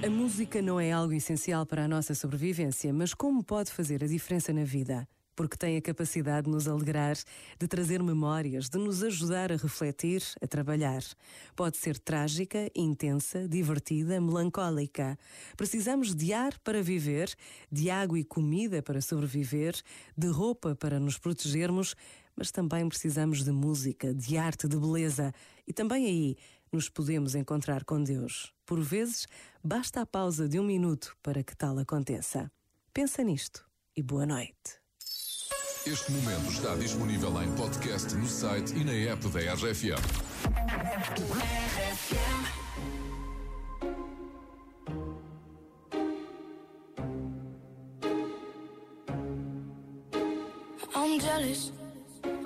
A 0.00 0.08
música 0.08 0.62
não 0.62 0.78
é 0.78 0.92
algo 0.92 1.12
essencial 1.12 1.66
para 1.66 1.84
a 1.84 1.88
nossa 1.88 2.14
sobrevivência, 2.14 2.92
mas 2.92 3.12
como 3.12 3.42
pode 3.42 3.72
fazer 3.72 4.04
a 4.04 4.06
diferença 4.06 4.52
na 4.52 4.62
vida? 4.62 5.08
Porque 5.34 5.56
tem 5.56 5.76
a 5.76 5.82
capacidade 5.82 6.44
de 6.44 6.52
nos 6.52 6.68
alegrar, 6.68 7.16
de 7.58 7.66
trazer 7.66 8.00
memórias, 8.00 8.68
de 8.68 8.78
nos 8.78 9.02
ajudar 9.02 9.50
a 9.50 9.56
refletir, 9.56 10.22
a 10.40 10.46
trabalhar. 10.46 11.02
Pode 11.56 11.78
ser 11.78 11.98
trágica, 11.98 12.70
intensa, 12.76 13.48
divertida, 13.48 14.20
melancólica. 14.20 15.18
Precisamos 15.56 16.14
de 16.14 16.32
ar 16.32 16.56
para 16.60 16.80
viver, 16.80 17.34
de 17.70 17.90
água 17.90 18.20
e 18.20 18.24
comida 18.24 18.80
para 18.80 19.00
sobreviver, 19.00 19.74
de 20.16 20.28
roupa 20.28 20.76
para 20.76 21.00
nos 21.00 21.18
protegermos, 21.18 21.96
mas 22.36 22.52
também 22.52 22.88
precisamos 22.88 23.42
de 23.42 23.50
música, 23.50 24.14
de 24.14 24.36
arte, 24.38 24.68
de 24.68 24.76
beleza. 24.76 25.34
E 25.66 25.72
também 25.72 26.06
aí 26.06 26.36
nos 26.72 26.88
podemos 26.88 27.34
encontrar 27.34 27.84
com 27.84 28.02
Deus. 28.02 28.52
Por 28.66 28.80
vezes, 28.80 29.26
basta 29.62 30.00
a 30.00 30.06
pausa 30.06 30.48
de 30.48 30.58
um 30.58 30.64
minuto 30.64 31.16
para 31.22 31.42
que 31.42 31.56
tal 31.56 31.78
aconteça. 31.78 32.50
Pensa 32.92 33.22
nisto 33.22 33.64
e 33.96 34.02
boa 34.02 34.26
noite. 34.26 34.80
Este 35.86 36.12
momento 36.12 36.50
está 36.50 36.74
disponível 36.74 37.42
em 37.42 37.50
podcast 37.54 38.14
no 38.14 38.26
site 38.28 38.74
e 38.74 38.84
na 38.84 38.92
app 38.92 39.26
da 39.28 39.54
RFM. 39.54 39.96
I'm 50.94 51.18
jealous, 51.20 51.72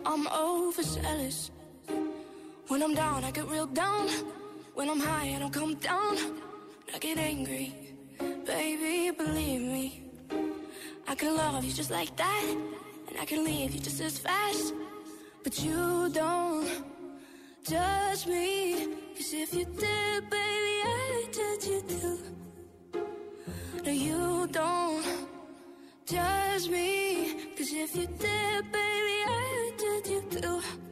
I'm 0.06 0.26
overzealous. 0.28 1.50
When 2.72 2.82
I'm 2.82 2.94
down, 2.94 3.22
I 3.22 3.30
get 3.30 3.46
real 3.50 3.66
down. 3.66 4.08
When 4.72 4.88
I'm 4.88 4.98
high, 4.98 5.34
I 5.36 5.38
don't 5.38 5.52
come 5.52 5.74
down. 5.74 6.16
I 6.94 6.98
get 6.98 7.18
angry, 7.18 7.70
baby, 8.46 9.10
believe 9.10 9.60
me. 9.60 10.04
I 11.06 11.14
can 11.14 11.36
love 11.36 11.62
you 11.64 11.70
just 11.70 11.90
like 11.90 12.16
that, 12.16 12.56
and 13.08 13.18
I 13.20 13.26
can 13.26 13.44
leave 13.44 13.74
you 13.74 13.78
just 13.78 14.00
as 14.00 14.18
fast. 14.18 14.72
But 15.44 15.62
you 15.62 16.08
don't 16.14 16.66
judge 17.62 18.26
me, 18.26 18.86
cause 19.16 19.34
if 19.34 19.52
you 19.52 19.66
did, 19.66 20.30
baby, 20.30 20.76
I 20.96 21.02
would 21.12 21.30
judge 21.38 21.66
you 21.70 21.82
too. 21.92 22.18
No, 23.84 23.92
you 23.92 24.48
don't 24.50 25.04
judge 26.06 26.70
me, 26.70 27.34
cause 27.54 27.70
if 27.70 27.94
you 27.94 28.06
did, 28.06 28.72
baby, 28.72 29.18
I 29.26 29.44
would 29.58 29.78
judge 29.78 30.10
you 30.10 30.22
too. 30.40 30.91